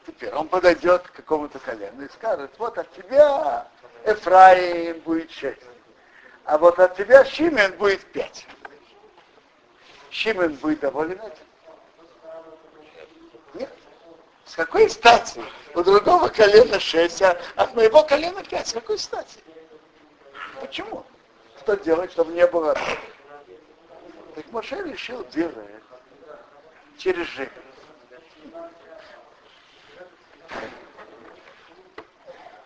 Теперь 0.09 0.35
он 0.35 0.49
подойдет 0.49 1.03
к 1.03 1.13
какому-то 1.13 1.61
колену 1.61 2.05
и 2.05 2.09
скажет, 2.09 2.51
вот 2.59 2.77
от 2.79 2.91
тебя 2.95 3.69
Эфраим 4.05 4.99
будет 5.03 5.31
6, 5.31 5.57
а 6.47 6.59
вот 6.59 6.81
от 6.81 6.97
тебя 6.97 7.25
Шимен 7.25 7.77
будет 7.79 8.05
5. 8.07 8.47
Шимен 10.11 10.55
будет 10.57 10.81
доволен 10.81 11.21
этим? 11.21 11.45
Нет. 13.55 13.71
С 14.45 14.55
какой 14.55 14.91
стати? 14.91 15.43
У 15.75 15.83
другого 15.83 16.29
колена 16.29 16.81
6, 16.81 17.23
а 17.23 17.41
от 17.57 17.75
моего 17.75 18.03
колена 18.03 18.43
5. 18.43 18.69
С 18.69 18.73
какой 18.73 18.99
стати? 18.99 19.39
Почему? 20.61 21.05
Что 21.61 21.77
делать, 21.77 22.11
чтобы 22.13 22.33
не 22.33 22.47
было 22.47 22.77
так 24.35 24.53
Моше 24.53 24.83
решил 24.83 25.25
делать 25.27 25.55
через 26.97 27.27
жизнь. 27.27 27.51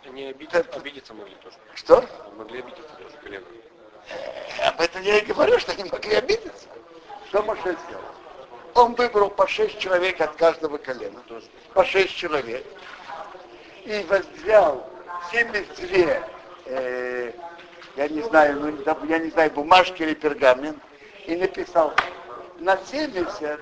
Они 0.04 0.26
обидеться, 0.26 0.70
обидеться 0.72 1.14
могли 1.14 1.34
тоже. 1.36 1.56
Что? 1.74 2.04
Могли 2.36 2.60
обидеться 2.60 2.94
тоже 2.96 3.16
колено. 3.22 3.46
Об 4.62 4.80
этом 4.80 5.02
я 5.02 5.18
и 5.18 5.24
говорю, 5.24 5.58
что 5.58 5.72
они 5.72 5.84
могли 5.84 6.14
обидеться. 6.14 6.68
Что 7.34 7.42
Моше 7.42 7.76
сделал? 7.88 8.04
Он 8.74 8.94
выбрал 8.94 9.28
по 9.28 9.48
шесть 9.48 9.80
человек 9.80 10.20
от 10.20 10.36
каждого 10.36 10.78
колена. 10.78 11.20
По 11.72 11.84
шесть 11.84 12.14
человек. 12.14 12.64
И 13.82 14.06
взял 14.38 14.88
72, 15.32 16.22
э, 16.66 17.32
я 17.96 18.08
не 18.08 18.22
знаю, 18.22 18.60
ну, 18.60 19.06
я 19.08 19.18
не 19.18 19.30
знаю, 19.30 19.50
бумажки 19.50 20.00
или 20.04 20.14
пергамент, 20.14 20.78
и 21.26 21.34
написал 21.34 21.92
на 22.60 22.76
70 22.76 23.58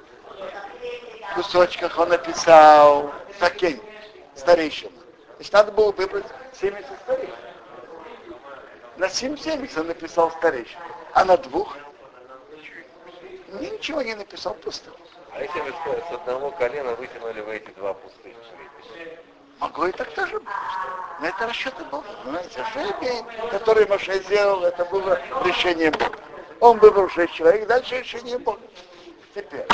кусочках 1.34 1.98
он 1.98 2.10
написал 2.10 3.10
Сакень, 3.40 3.80
старейшина. 4.34 4.90
То 4.90 5.38
есть 5.38 5.52
надо 5.54 5.72
было 5.72 5.92
выбрать 5.92 6.26
70 6.60 6.84
старейшин. 7.04 7.34
На 8.98 9.08
70 9.08 9.78
он 9.78 9.86
написал 9.86 10.30
старейшин, 10.30 10.78
а 11.14 11.24
на 11.24 11.38
двух 11.38 11.74
ничего 13.60 14.02
не 14.02 14.14
написал, 14.14 14.54
пусто. 14.54 14.90
А 15.32 15.40
если 15.40 15.60
вы 15.60 15.72
с 15.72 16.12
одного 16.12 16.50
колена 16.50 16.94
вытянули 16.94 17.40
вы 17.40 17.56
эти 17.56 17.70
два 17.70 17.94
пустых 17.94 18.34
Могло 19.58 19.86
и 19.86 19.92
так 19.92 20.10
тоже 20.12 20.40
быть. 20.40 20.48
Но 21.20 21.28
это 21.28 21.46
расчеты 21.46 21.84
Бога. 21.84 22.04
Понимаете, 22.24 22.64
жребий, 22.72 23.24
который 23.50 23.86
Маша 23.86 24.14
сделал, 24.14 24.64
это 24.64 24.84
было 24.86 25.20
решение 25.44 25.92
Бога. 25.92 26.18
Он 26.58 26.78
выбрал 26.78 27.08
шесть 27.08 27.34
человек, 27.34 27.68
дальше 27.68 28.00
решение 28.00 28.38
Бога. 28.38 28.60
Теперь. 29.34 29.66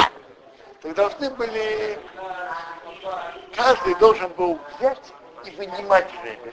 Так 0.83 0.95
должны 0.95 1.31
были, 1.31 1.99
каждый 3.57 3.95
должен 3.95 4.29
был 4.35 4.59
взять 4.79 5.13
и 5.47 5.51
вынимать 5.53 6.07
жребий. 6.21 6.53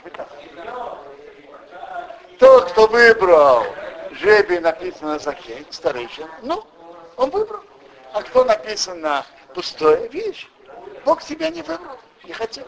Тот, 2.40 2.72
кто 2.72 2.88
выбрал 2.88 3.66
жребий, 4.12 4.60
написано 4.60 5.20
Захей, 5.20 5.68
старейшин, 5.70 6.28
ну, 6.42 6.66
он 7.18 7.30
выбрал. 7.30 7.62
А 8.14 8.22
кто 8.22 8.44
написано 8.44 9.26
пустое, 9.54 10.08
видишь, 10.08 10.50
Бог 11.04 11.22
тебя 11.24 11.50
не 11.50 11.62
выбрал, 11.62 11.98
не 12.24 12.34
хотел. 12.34 12.66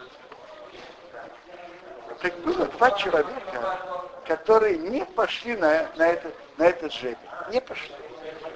Так 2.22 2.36
было 2.40 2.66
два 2.66 2.92
человека, 2.92 3.80
которые 4.26 4.78
не 4.78 5.06
пошли 5.06 5.56
на, 5.56 5.90
на, 5.96 6.08
это, 6.08 6.32
на 6.58 6.64
этот 6.64 6.92
жребий. 6.92 7.18
Не 7.52 7.62
пошли. 7.62 7.94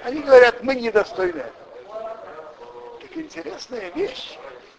Они 0.04 0.20
говорят, 0.20 0.62
мы 0.62 0.74
недостойны 0.74 1.38
этого. 1.38 2.16
Так 3.00 3.16
интересная 3.16 3.90
вещь. 3.90 4.38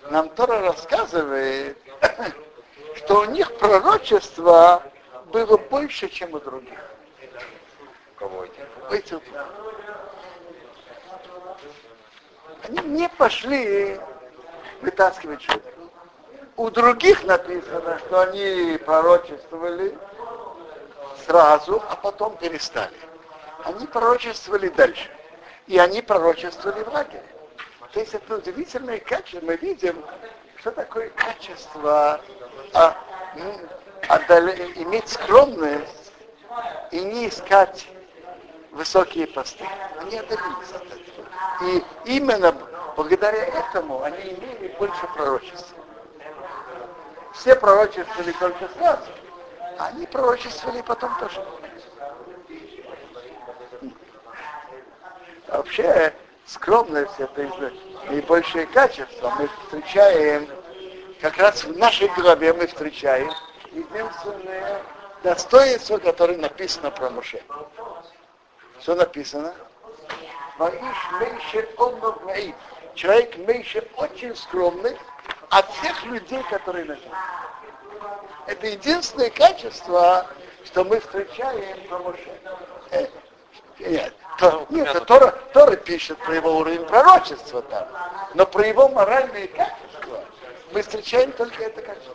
Нам 0.10 0.30
Тора 0.30 0.60
рассказывает, 0.60 1.78
что 2.96 3.22
у 3.22 3.26
них 3.26 3.58
пророчество 3.58 4.84
было 5.28 5.58
больше, 5.58 6.10
чем 6.10 6.34
у 6.34 6.40
других. 6.40 6.80
Кого 8.18 8.46
этих? 8.92 9.22
Они 12.64 12.80
не 12.80 13.10
пошли 13.10 14.00
вытаскивать 14.82 15.42
что-то. 15.42 15.70
У 16.56 16.70
других 16.70 17.24
написано, 17.24 18.00
что 18.00 18.22
они 18.22 18.78
пророчествовали 18.86 19.98
сразу, 21.26 21.84
а 21.90 21.96
потом 21.96 22.38
перестали. 22.38 22.96
Они 23.64 23.86
пророчествовали 23.88 24.70
дальше. 24.70 25.10
И 25.68 25.78
они 25.78 26.02
пророчествовали 26.02 26.84
в 26.84 26.88
лагере. 26.90 27.24
То 27.92 28.00
есть 28.00 28.14
это 28.14 28.38
удивительное 28.38 29.00
качество. 29.00 29.46
Мы 29.46 29.56
видим, 29.58 30.04
что 30.58 30.72
такое 30.72 31.10
качество 31.10 32.22
а, 32.74 32.98
отдале, 34.08 34.72
иметь 34.76 35.10
скромность 35.10 36.12
и 36.92 37.00
не 37.00 37.30
искать 37.30 37.88
высокие 38.72 39.28
посты. 39.28 39.66
Они 40.00 40.18
отдалились 40.18 40.72
от 40.74 40.86
этого. 40.86 41.13
И 41.62 41.84
именно 42.06 42.56
благодаря 42.96 43.46
этому 43.46 44.04
они 44.04 44.18
имели 44.18 44.76
больше 44.78 45.08
пророчеств. 45.16 45.74
Все 47.34 47.56
пророчествовали 47.56 48.32
только 48.34 48.68
сразу, 48.78 49.10
а 49.80 49.88
они 49.88 50.06
пророчествовали 50.06 50.82
потом 50.82 51.12
тоже. 51.20 51.44
Вообще, 55.48 56.14
скромность 56.46 57.20
это 57.20 57.50
наибольшее 58.10 58.66
качество. 58.68 59.34
Мы 59.38 59.50
встречаем, 59.66 60.48
как 61.22 61.38
раз 61.38 61.64
в 61.64 61.78
нашей 61.78 62.08
главе 62.10 62.54
мы 62.54 62.68
встречаем 62.68 63.32
единственное 63.72 64.82
достоинство, 65.24 65.98
которое 65.98 66.38
написано 66.38 66.92
про 66.92 67.10
Моше. 67.10 67.42
Что 68.80 68.96
написано? 68.96 69.54
Человек 72.96 73.38
Мейше 73.38 73.88
очень 73.98 74.36
скромный 74.36 74.98
от 75.50 75.70
всех 75.72 76.06
людей, 76.06 76.44
которые 76.44 76.86
на 76.86 76.96
земле. 76.96 77.12
Это 78.46 78.68
единственное 78.68 79.30
качество, 79.30 80.28
что 80.66 80.84
мы 80.84 81.00
встречаем 81.00 81.88
про 81.88 82.00
Моше. 82.00 82.40
Э, 82.92 83.08
нет, 83.80 84.14
то, 84.38 84.66
нет, 84.70 85.06
Тора, 85.06 85.32
Тора 85.54 85.76
пишет 85.76 86.18
про 86.20 86.36
его 86.36 86.58
уровень 86.58 86.86
пророчества 86.86 87.62
там, 87.64 87.88
но 88.36 88.46
про 88.46 88.68
его 88.68 88.90
моральные 88.90 89.48
качества 89.48 90.24
мы 90.72 90.82
встречаем 90.82 91.32
только 91.32 91.64
это 91.64 91.82
качество. 91.82 92.14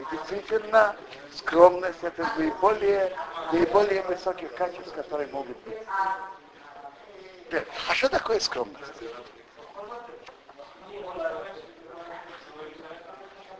И 0.00 0.16
действительно, 0.16 0.96
скромность 1.34 2.02
это 2.02 2.26
наиболее, 2.38 3.12
наиболее 3.52 4.02
высоких 4.02 4.54
качеств, 4.54 4.92
которые 4.94 5.28
могут 5.28 5.56
быть. 5.64 5.78
А 7.50 7.94
что 7.94 8.08
такое 8.08 8.40
скромность? 8.40 8.92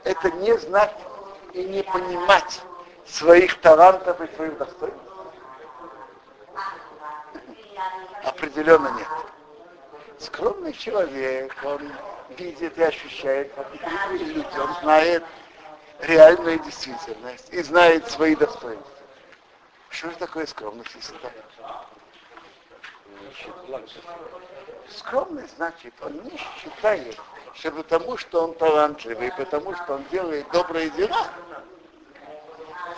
Это 0.04 0.30
не 0.32 0.56
знать 0.58 0.94
и 1.54 1.64
не 1.64 1.82
понимать 1.82 2.62
своих 3.06 3.60
талантов 3.60 4.20
и 4.20 4.34
своих 4.34 4.58
достоинств. 4.58 5.02
Определенно 8.24 8.88
нет. 8.88 9.08
Скромный 10.18 10.72
человек, 10.72 11.54
он 11.64 11.92
видит 12.30 12.76
и 12.76 12.82
ощущает, 12.82 13.52
и 14.12 14.18
люди, 14.18 14.58
он 14.58 14.74
знает 14.82 15.24
реальную 16.00 16.58
действительность 16.58 17.48
и 17.52 17.62
знает 17.62 18.10
свои 18.10 18.34
достоинства. 18.34 18.92
Что 19.90 20.10
же 20.10 20.16
такое 20.16 20.46
скромность, 20.46 20.94
если 20.94 21.16
так? 21.18 21.32
Скромность 24.88 25.56
значит, 25.56 25.94
он 26.00 26.12
не 26.22 26.36
считает, 26.36 27.16
что 27.54 27.70
потому, 27.72 28.16
что 28.16 28.44
он 28.44 28.54
талантливый, 28.54 29.32
потому, 29.36 29.74
что 29.74 29.94
он 29.94 30.04
делает 30.10 30.46
добрые 30.50 30.90
дела, 30.90 31.26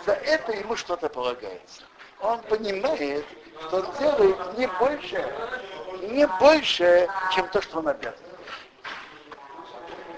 за 0.05 0.13
это 0.13 0.51
ему 0.53 0.75
что-то 0.75 1.09
полагается. 1.09 1.83
Он 2.21 2.39
понимает, 2.43 3.25
что 3.67 3.77
он 3.77 3.85
делает 3.99 4.57
не 4.57 4.67
больше, 4.67 5.33
не 6.01 6.27
больше, 6.39 7.07
чем 7.33 7.47
то, 7.49 7.61
что 7.61 7.79
он 7.79 7.87
обязан. 7.89 8.17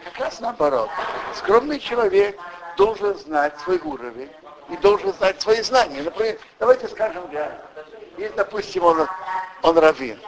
Как 0.03 0.17
раз 0.19 0.39
наоборот. 0.39 0.89
Скромный 1.35 1.79
человек 1.79 2.39
должен 2.77 3.17
знать 3.17 3.59
свой 3.61 3.79
уровень 3.79 4.31
и 4.69 4.77
должен 4.77 5.13
знать 5.13 5.41
свои 5.41 5.61
знания. 5.61 6.03
Например, 6.03 6.37
давайте 6.59 6.87
скажем 6.87 7.29
реально. 7.31 7.61
Если, 8.17 8.35
допустим, 8.35 8.83
он, 8.83 9.07
он 9.63 9.77
раввин, 9.77 10.19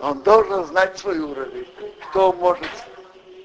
он 0.00 0.22
должен 0.22 0.64
знать 0.64 0.98
свой 0.98 1.18
уровень, 1.18 1.68
что 2.10 2.30
он 2.30 2.36
может 2.38 2.70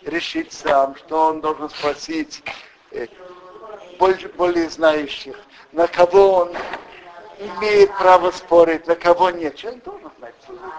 решить 0.03 0.53
сам, 0.53 0.95
что 0.95 1.27
он 1.27 1.41
должен 1.41 1.69
спросить 1.69 2.43
э, 2.91 3.07
более, 3.99 4.29
более 4.29 4.69
знающих, 4.69 5.35
на 5.71 5.87
кого 5.87 6.33
он 6.33 6.55
имеет 7.39 7.91
право 7.97 8.31
спорить, 8.31 8.87
на 8.87 8.95
кого 8.95 9.31
нет. 9.31 9.55
Человек 9.55 9.83
должен 9.83 10.11
знать 10.19 10.35
свой 10.45 10.57
уровень. 10.57 10.71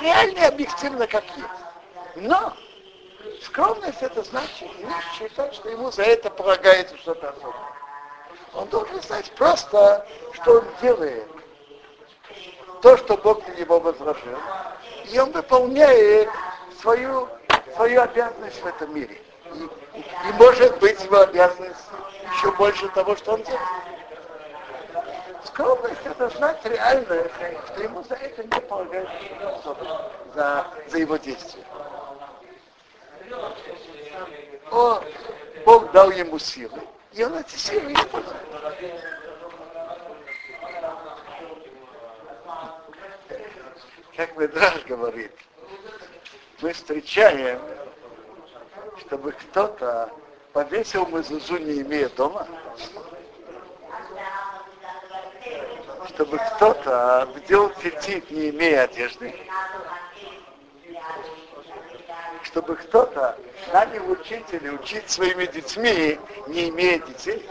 Реально 0.00 0.48
объективно 0.48 1.06
как 1.06 1.24
есть. 1.36 1.48
Но 2.16 2.54
скромность 3.42 4.02
это 4.02 4.22
значит 4.22 4.70
не 4.78 5.18
считать, 5.18 5.54
что 5.54 5.68
ему 5.68 5.90
за 5.92 6.02
это 6.02 6.30
полагается 6.30 6.96
что-то 6.96 7.28
особое. 7.28 7.54
Он 8.54 8.68
должен 8.68 9.00
знать 9.02 9.30
просто, 9.32 10.06
что 10.32 10.60
он 10.60 10.64
делает. 10.80 11.28
То, 12.82 12.96
что 12.96 13.16
Бог 13.16 13.46
на 13.46 13.52
него 13.52 13.78
возложил. 13.78 14.38
И 15.10 15.18
он 15.18 15.30
выполняет 15.30 16.28
свою, 16.80 17.28
свою 17.74 18.02
обязанность 18.02 18.60
в 18.60 18.66
этом 18.66 18.92
мире. 18.94 19.20
И, 19.54 19.98
и 19.98 20.32
может 20.36 20.78
быть 20.80 21.02
его 21.04 21.20
обязанность 21.20 21.84
еще 22.34 22.50
больше 22.52 22.88
того, 22.88 23.14
что 23.14 23.34
он 23.34 23.42
делает. 23.42 23.62
Скромность 25.44 26.00
это 26.04 26.28
знать 26.30 26.58
реально, 26.64 27.28
что 27.66 27.82
ему 27.82 28.02
за 28.02 28.14
это 28.14 28.42
не 28.42 28.60
полагается 28.62 29.76
за, 30.34 30.66
за 30.88 30.98
его 30.98 31.16
действия. 31.18 31.64
О, 34.72 35.00
Бог 35.64 35.92
дал 35.92 36.10
ему 36.10 36.38
силы, 36.38 36.80
и 37.12 37.22
он 37.22 37.38
эти 37.38 37.56
силы 37.56 37.92
использует. 37.92 39.21
Как 44.22 44.36
Медраж 44.36 44.84
говорит, 44.84 45.32
мы 46.60 46.72
встречаем, 46.72 47.60
чтобы 49.00 49.32
кто-то 49.32 50.12
повесил 50.52 51.06
мезузу, 51.06 51.58
не 51.58 51.82
имея 51.82 52.08
дома, 52.10 52.46
чтобы 56.06 56.38
кто-то 56.38 57.32
вдел 57.34 57.70
цветит, 57.70 58.30
не 58.30 58.50
имея 58.50 58.84
одежды, 58.84 59.34
чтобы 62.44 62.76
кто-то 62.76 63.36
нанял 63.72 64.08
учителя 64.08 64.72
учить 64.74 65.10
своими 65.10 65.46
детьми, 65.46 66.20
не 66.46 66.68
имея 66.68 67.00
детей. 67.00 67.44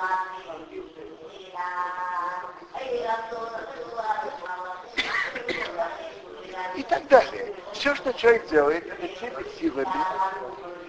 И 6.76 6.84
так 6.84 7.01
далее. 7.12 7.54
Все, 7.74 7.94
что 7.94 8.14
человек 8.14 8.48
делает, 8.48 8.88
это 8.88 9.08
теми 9.20 9.46
силами, 9.60 9.88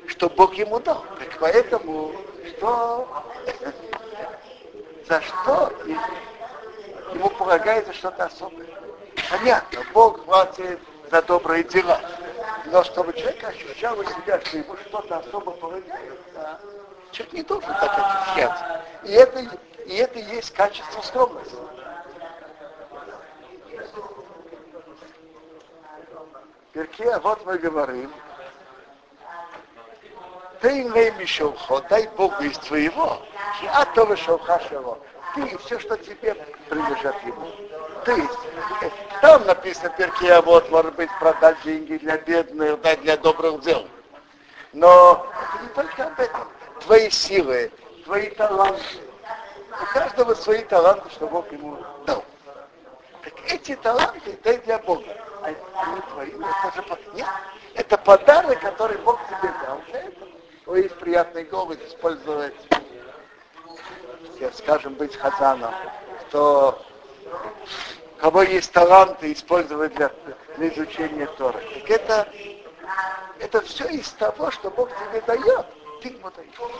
что 0.06 0.30
Бог 0.30 0.54
ему 0.54 0.78
дал. 0.80 1.04
Так 1.18 1.28
поэтому, 1.38 2.12
что, 2.48 3.24
за 5.08 5.20
что 5.20 5.72
ему 7.12 7.28
полагается 7.30 7.92
что-то 7.92 8.24
особое. 8.24 8.66
Понятно, 9.30 9.80
Бог 9.92 10.24
платит 10.24 10.80
за 11.11 11.22
добрые 11.22 11.64
дела. 11.64 12.00
Но 12.66 12.82
чтобы 12.85 13.12
человек 13.12 13.42
ощущал 13.44 13.98
у 13.98 14.04
себя, 14.04 14.40
что 14.40 14.58
ему 14.58 14.76
что-то 14.76 15.18
особо 15.18 15.50
полагается, 15.52 16.61
человек 17.11 17.32
не 17.32 17.42
должен 17.42 17.68
так 17.74 17.98
ощущать. 17.98 18.85
И 19.04 19.12
это, 19.12 19.58
и 19.87 19.96
это 19.96 20.18
есть 20.18 20.54
качество 20.54 21.02
скромности. 21.02 21.56
Перке, 26.72 27.18
вот 27.18 27.44
мы 27.44 27.58
говорим, 27.58 28.11
ты 30.62 30.82
имей 30.82 31.11
мишелхо, 31.12 31.82
дай 31.90 32.08
Богу 32.16 32.42
из 32.42 32.56
твоего, 32.58 33.20
а 33.68 33.85
то 33.87 34.06
вышелха 34.06 34.61
его. 34.70 34.98
Ты 35.35 35.58
все, 35.58 35.78
что 35.78 35.96
тебе 35.98 36.35
принадлежат 36.68 37.22
ему. 37.24 37.46
Есть, 38.06 38.90
там 39.20 39.44
написано 39.44 39.90
перки, 39.90 40.26
а 40.26 40.40
вот, 40.40 40.70
может 40.70 40.94
быть, 40.94 41.11
продать 41.18 41.56
деньги 41.62 41.96
для 41.98 42.16
бедных, 42.16 42.80
дать 42.80 43.02
для 43.02 43.16
добрых 43.16 43.61
дел. 43.61 43.87
Но 44.72 45.26
это 45.52 45.62
не 45.62 45.68
только 45.70 46.06
об 46.06 46.20
этом. 46.20 46.48
Твои 46.80 47.11
силы, 47.11 47.70
твои 48.04 48.30
таланты. 48.30 48.82
У 49.70 49.92
каждого 49.92 50.35
свои 50.35 50.62
таланты, 50.64 51.08
что 51.11 51.26
Бог 51.26 51.50
ему 51.52 51.78
дал. 52.06 52.24
Так 53.22 53.35
эти 53.46 53.76
таланты 53.76 54.38
дай 54.42 54.58
для 54.58 54.78
Бога. 54.78 55.16
Они 55.44 55.57
твои, 56.11 56.31
это 56.31 56.83
же 56.83 56.98
нет, 57.14 57.26
это 57.74 57.98
подарок, 57.98 58.61
который 58.61 58.98
Бог 58.98 59.20
тебе 59.26 59.52
дал. 59.64 59.81
То 60.64 60.76
есть 60.76 60.94
приятный 60.96 61.44
голос 61.44 61.78
использовать, 61.87 62.55
я, 64.38 64.50
скажем, 64.52 64.94
быть 64.94 65.16
хазаном, 65.16 65.74
кто 66.20 66.83
у 68.16 68.20
кого 68.20 68.42
есть 68.42 68.72
таланты 68.72 69.33
использовать 69.33 69.94
для, 69.94 70.11
для 70.57 70.68
изучения 70.68 71.26
Тора. 71.26 71.59
Так 71.59 71.90
это, 71.90 72.28
это 73.40 73.61
все 73.62 73.88
из 73.88 74.09
того, 74.11 74.50
что 74.50 74.70
Бог 74.70 74.90
тебе 74.90 75.20
дает. 75.22 75.66
Ты 76.00 76.09
ему 76.09 76.31
даешь. 76.31 76.72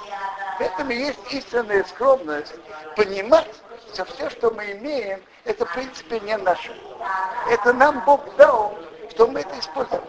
Поэтому 0.59 0.93
есть 0.93 1.19
истинная 1.33 1.85
скромность 1.85 2.55
понимать, 2.97 3.51
что 3.93 4.05
все, 4.07 4.31
что 4.31 4.51
мы 4.51 4.73
имеем, 4.73 5.23
это 5.45 5.67
в 5.67 5.73
принципе 5.73 6.21
не 6.21 6.37
наше. 6.37 6.73
Это 7.51 7.73
нам 7.73 8.03
Бог 8.05 8.35
дал, 8.37 8.79
что 9.11 9.27
мы 9.27 9.41
это 9.41 9.59
используем. 9.59 10.03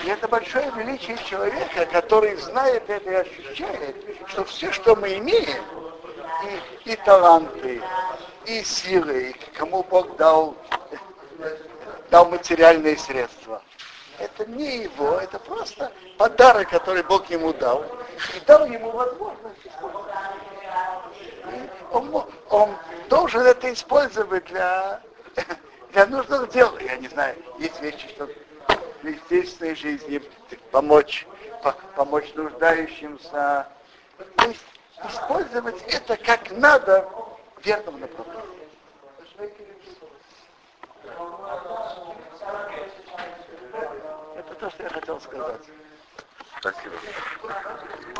И 0.00 0.08
это 0.08 0.28
большое 0.28 0.70
величие 0.72 1.16
человека, 1.18 1.86
который 1.86 2.36
знает 2.36 2.88
это 2.88 3.10
и 3.10 3.14
ощущает, 3.14 3.96
что 4.26 4.44
все, 4.44 4.70
что 4.70 4.96
мы 4.96 5.14
имеем, 5.14 5.64
и, 6.84 6.92
и 6.92 6.96
таланты, 6.96 7.82
и 8.44 8.62
силы, 8.62 9.30
и 9.30 9.32
кому 9.54 9.82
Бог 9.84 10.16
дал, 10.16 10.54
дал 12.10 12.26
материальные 12.26 12.98
средства, 12.98 13.62
это 14.18 14.46
не 14.46 14.84
его, 14.84 15.18
это 15.18 15.38
просто 15.38 15.92
подарок, 16.18 16.70
который 16.70 17.02
Бог 17.02 17.28
ему 17.30 17.52
дал, 17.52 17.84
и 18.36 18.40
дал 18.46 18.66
ему 18.66 18.90
возможность 18.90 19.58
Он, 21.90 22.24
он 22.50 22.76
должен 23.08 23.42
это 23.42 23.72
использовать 23.72 24.44
для, 24.46 25.00
для 25.92 26.06
нужных 26.06 26.50
дел. 26.50 26.76
Я 26.78 26.96
не 26.96 27.08
знаю, 27.08 27.36
есть 27.58 27.80
вещи, 27.80 28.08
что 28.08 28.28
в 29.02 29.06
естественной 29.06 29.74
жизни 29.74 30.22
помочь, 30.70 31.26
по- 31.62 31.76
помочь 31.94 32.32
нуждающимся. 32.34 33.68
То 34.36 34.48
есть 34.48 34.64
использовать 35.08 35.82
это 35.82 36.16
как 36.16 36.50
надо 36.52 37.08
в 37.56 37.64
верном 37.64 38.00
направлении. 38.00 38.68
То, 44.64 44.70
что 44.70 44.82
я 44.82 44.88
хотел 44.88 45.20
сказать. 45.20 45.60
Спасибо. 46.58 48.14